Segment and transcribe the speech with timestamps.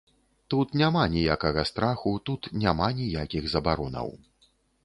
[0.53, 4.13] Тут няма ніякага страху, тут няма ніякіх забаронаў.